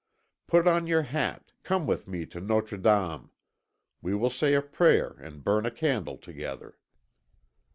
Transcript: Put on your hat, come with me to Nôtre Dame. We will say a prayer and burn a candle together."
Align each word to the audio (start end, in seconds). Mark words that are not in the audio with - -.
Put 0.47 0.65
on 0.67 0.87
your 0.87 1.03
hat, 1.03 1.51
come 1.61 1.85
with 1.85 2.07
me 2.07 2.25
to 2.25 2.41
Nôtre 2.41 2.81
Dame. 2.81 3.29
We 4.01 4.15
will 4.15 4.31
say 4.31 4.55
a 4.55 4.61
prayer 4.63 5.11
and 5.19 5.43
burn 5.43 5.63
a 5.63 5.69
candle 5.69 6.17
together." 6.17 6.79